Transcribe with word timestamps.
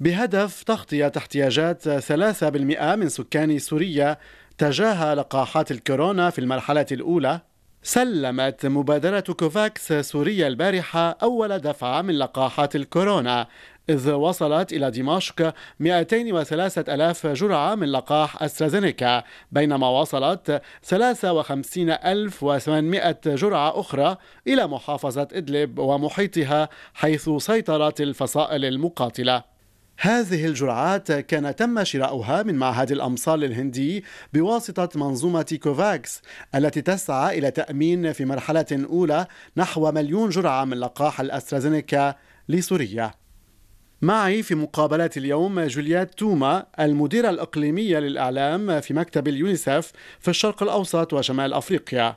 بهدف 0.00 0.62
تغطية 0.62 1.12
احتياجات 1.16 1.88
3% 1.88 2.96
من 2.96 3.08
سكان 3.08 3.58
سوريا 3.58 4.18
تجاه 4.58 5.14
لقاحات 5.14 5.70
الكورونا 5.70 6.30
في 6.30 6.38
المرحلة 6.38 6.86
الأولى. 6.92 7.40
سلمت 7.82 8.66
مبادرة 8.66 9.20
كوفاكس 9.20 9.92
سوريا 9.92 10.48
البارحة 10.48 11.10
أول 11.10 11.58
دفعة 11.58 12.02
من 12.02 12.14
لقاحات 12.14 12.76
الكورونا 12.76 13.46
إذ 13.90 14.10
وصلت 14.10 14.72
إلى 14.72 14.90
دمشق 14.90 15.54
203 15.80 16.94
ألاف 16.94 17.26
جرعة 17.26 17.74
من 17.74 17.92
لقاح 17.92 18.42
أسترازينيكا 18.42 19.22
بينما 19.52 19.88
وصلت 19.88 20.62
53800 20.82 23.18
جرعة 23.26 23.80
أخرى 23.80 24.16
إلى 24.46 24.66
محافظة 24.66 25.28
إدلب 25.32 25.78
ومحيطها 25.78 26.68
حيث 26.94 27.30
سيطرت 27.30 28.00
الفصائل 28.00 28.64
المقاتلة. 28.64 29.55
هذه 29.98 30.46
الجرعات 30.46 31.12
كان 31.12 31.56
تم 31.56 31.84
شراؤها 31.84 32.42
من 32.42 32.54
معهد 32.54 32.92
الأمصال 32.92 33.44
الهندي 33.44 34.04
بواسطة 34.32 34.88
منظومة 34.98 35.58
كوفاكس 35.62 36.22
التي 36.54 36.82
تسعى 36.82 37.38
إلى 37.38 37.50
تأمين 37.50 38.12
في 38.12 38.24
مرحلة 38.24 38.66
أولى 38.72 39.26
نحو 39.56 39.92
مليون 39.92 40.30
جرعة 40.30 40.64
من 40.64 40.76
لقاح 40.76 41.20
الأسترازينيكا 41.20 42.14
لسوريا. 42.48 43.10
معي 44.02 44.42
في 44.42 44.54
مقابلة 44.54 45.10
اليوم 45.16 45.60
جوليات 45.60 46.14
توما 46.14 46.66
المديرة 46.80 47.30
الإقليمية 47.30 47.98
للإعلام 47.98 48.80
في 48.80 48.94
مكتب 48.94 49.28
اليونيسف 49.28 49.92
في 50.20 50.28
الشرق 50.28 50.62
الأوسط 50.62 51.12
وشمال 51.12 51.52
أفريقيا. 51.52 52.16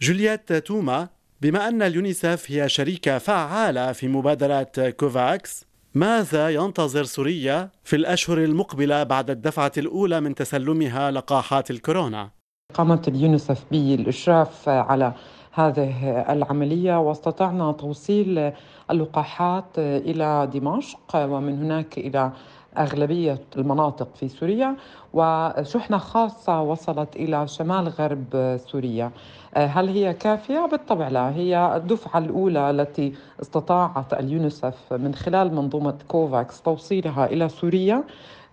جوليات 0.00 0.52
توما 0.52 1.08
بما 1.40 1.68
أن 1.68 1.82
اليونيسف 1.82 2.50
هي 2.50 2.68
شريكة 2.68 3.18
فعالة 3.18 3.92
في 3.92 4.08
مبادرة 4.08 4.90
كوفاكس 4.90 5.64
ماذا 5.96 6.50
ينتظر 6.50 7.04
سوريا 7.04 7.70
في 7.84 7.96
الأشهر 7.96 8.38
المقبلة 8.38 9.02
بعد 9.02 9.30
الدفعة 9.30 9.72
الأولى 9.78 10.20
من 10.20 10.34
تسلمها 10.34 11.10
لقاحات 11.10 11.70
الكورونا؟ 11.70 12.30
قامت 12.74 13.08
اليونيسف 13.08 13.64
بالإشراف 13.70 14.68
على 14.68 15.12
هذه 15.52 16.08
العملية 16.32 17.00
واستطعنا 17.00 17.72
توصيل 17.72 18.52
اللقاحات 18.90 19.78
إلى 19.78 20.50
دمشق 20.52 21.16
ومن 21.16 21.62
هناك 21.62 21.98
إلى 21.98 22.32
أغلبية 22.78 23.44
المناطق 23.56 24.08
في 24.16 24.28
سوريا 24.28 24.76
وشحنة 25.14 25.98
خاصة 25.98 26.60
وصلت 26.62 27.16
إلى 27.16 27.48
شمال 27.48 27.88
غرب 27.88 28.58
سوريا. 28.66 29.10
هل 29.56 29.88
هي 29.88 30.14
كافية؟ 30.14 30.66
بالطبع 30.70 31.08
لا. 31.08 31.30
هي 31.30 31.76
الدفعة 31.76 32.18
الأولى 32.18 32.70
التي 32.70 33.12
استطاعت 33.42 34.12
اليونيسف 34.12 34.92
من 34.92 35.14
خلال 35.14 35.54
منظومة 35.54 35.94
كوفاكس 36.08 36.62
توصيلها 36.62 37.26
إلى 37.26 37.48
سوريا. 37.48 38.04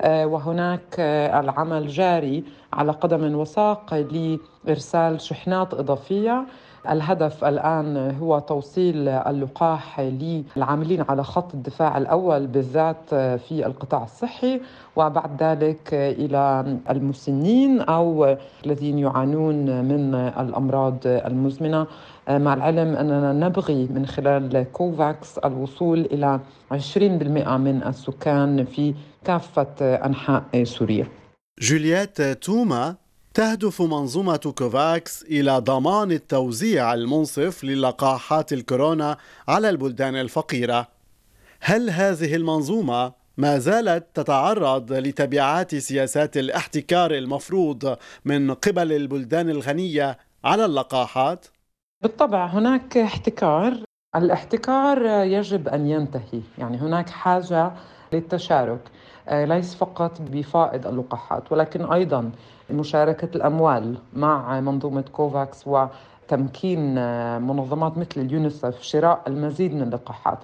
وهناك 0.05 0.95
العمل 1.39 1.87
جاري 1.87 2.43
على 2.73 2.91
قدم 2.91 3.35
وساق 3.35 3.93
لإرسال 3.93 5.21
شحنات 5.21 5.73
إضافية. 5.73 6.45
الهدف 6.89 7.43
الآن 7.45 8.17
هو 8.21 8.39
توصيل 8.39 9.09
اللقاح 9.09 9.99
للعاملين 9.99 11.05
على 11.09 11.23
خط 11.23 11.53
الدفاع 11.53 11.97
الأول 11.97 12.47
بالذات 12.47 13.09
في 13.15 13.65
القطاع 13.65 14.03
الصحي 14.03 14.61
وبعد 14.95 15.43
ذلك 15.43 15.89
إلى 15.93 16.37
المسنين 16.89 17.81
أو 17.81 18.37
الذين 18.65 18.99
يعانون 18.99 19.85
من 19.85 20.15
الأمراض 20.15 20.97
المزمنة 21.05 21.87
مع 22.29 22.53
العلم 22.53 22.95
أننا 22.95 23.33
نبغي 23.33 23.87
من 23.87 24.05
خلال 24.05 24.65
كوفاكس 24.73 25.37
الوصول 25.37 25.99
إلى 25.99 26.39
20% 26.71 26.77
من 27.47 27.83
السكان 27.83 28.65
في 28.65 28.93
كافة 29.25 29.75
أنحاء 29.81 30.63
سوريا 30.63 31.07
جوليات 31.61 32.21
توما 32.21 32.95
تهدف 33.33 33.81
منظومة 33.81 34.53
كوفاكس 34.57 35.23
إلى 35.23 35.57
ضمان 35.59 36.11
التوزيع 36.11 36.93
المنصف 36.93 37.63
للقاحات 37.63 38.53
الكورونا 38.53 39.17
على 39.47 39.69
البلدان 39.69 40.15
الفقيرة. 40.15 40.87
هل 41.61 41.89
هذه 41.89 42.35
المنظومة 42.35 43.20
ما 43.41 43.57
زالت 43.57 44.05
تتعرض 44.13 44.93
لتبعات 44.93 45.75
سياسات 45.75 46.37
الاحتكار 46.37 47.11
المفروض 47.11 47.97
من 48.25 48.53
قبل 48.53 48.91
البلدان 48.91 49.49
الغنية 49.49 50.17
على 50.43 50.65
اللقاحات؟ 50.65 51.45
بالطبع 52.03 52.45
هناك 52.45 52.97
احتكار، 52.97 53.77
الاحتكار 54.15 55.05
يجب 55.05 55.67
أن 55.67 55.87
ينتهي، 55.87 56.41
يعني 56.57 56.77
هناك 56.77 57.09
حاجة 57.09 57.71
للتشارك. 58.13 58.79
آه، 59.27 59.45
ليس 59.45 59.75
فقط 59.75 60.21
بفائض 60.21 60.87
اللقاحات 60.87 61.51
ولكن 61.51 61.85
أيضا 61.85 62.31
مشاركة 62.71 63.29
الأموال 63.35 63.97
مع 64.13 64.59
منظومة 64.59 65.01
كوفاكس 65.01 65.67
وتمكين 65.67 66.97
آه، 66.97 67.39
منظمات 67.39 67.97
مثل 67.97 68.21
اليونيسف 68.21 68.81
شراء 68.81 69.23
المزيد 69.27 69.73
من 69.73 69.81
اللقاحات. 69.81 70.39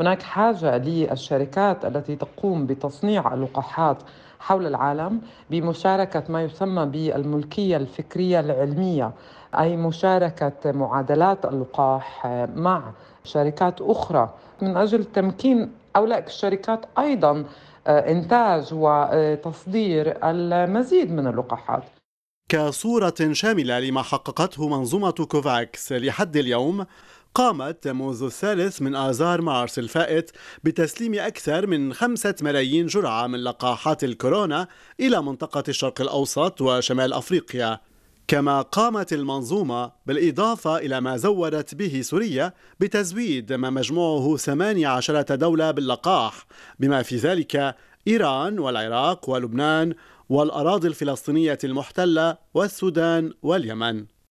هناك 0.00 0.22
حاجة 0.22 0.78
للشركات 0.78 1.84
التي 1.84 2.16
تقوم 2.16 2.66
بتصنيع 2.66 3.34
اللقاحات 3.34 4.02
حول 4.40 4.66
العالم 4.66 5.20
بمشاركة 5.50 6.24
ما 6.28 6.42
يسمى 6.42 6.86
بالملكية 6.86 7.76
الفكرية 7.76 8.40
العلمية 8.40 9.12
أي 9.58 9.76
مشاركة 9.76 10.72
معادلات 10.72 11.44
اللقاح 11.44 12.26
مع 12.54 12.92
شركات 13.24 13.80
أخرى. 13.80 14.34
من 14.62 14.76
أجل 14.76 15.04
تمكين 15.04 15.72
أولئك 15.96 16.26
الشركات 16.26 16.86
أيضا 16.98 17.44
آه، 17.86 18.10
إنتاج 18.12 18.68
وتصدير 18.72 20.18
المزيد 20.24 21.12
من 21.12 21.26
اللقاحات. 21.26 21.84
كصورة 22.48 23.14
شاملة 23.32 23.80
لما 23.80 24.02
حققته 24.02 24.68
منظومة 24.68 25.10
كوفاكس 25.10 25.92
لحد 25.92 26.36
اليوم 26.36 26.86
قامت 27.34 27.88
منذ 27.88 28.22
الثالث 28.22 28.82
من 28.82 28.94
آذار 28.94 29.40
مارس 29.40 29.78
الفائت 29.78 30.30
بتسليم 30.64 31.14
أكثر 31.14 31.66
من 31.66 31.94
خمسة 31.94 32.34
ملايين 32.40 32.86
جرعة 32.86 33.26
من 33.26 33.38
لقاحات 33.38 34.04
الكورونا 34.04 34.68
إلى 35.00 35.22
منطقة 35.22 35.64
الشرق 35.68 36.00
الأوسط 36.00 36.60
وشمال 36.60 37.12
أفريقيا. 37.12 37.80
كما 38.28 38.62
قامت 38.62 39.12
المنظومة 39.12 39.92
بالإضافة 40.06 40.76
إلى 40.76 41.00
ما 41.00 41.16
زودت 41.16 41.74
به 41.74 42.00
سوريا 42.02 42.52
بتزويد 42.80 43.52
ما 43.52 43.70
مجموعه 43.70 44.36
18 44.36 45.22
دولة 45.22 45.70
باللقاح 45.70 46.46
بما 46.78 47.02
في 47.02 47.16
ذلك 47.16 47.76
إيران 48.08 48.58
والعراق 48.58 49.30
ولبنان 49.30 49.94
والأراضي 50.28 50.88
الفلسطينية 50.88 51.58
المحتلة 51.64 52.36
والسودان 52.54 53.32
واليمن. 53.42 54.11